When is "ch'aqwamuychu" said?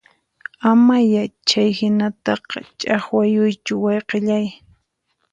2.79-3.73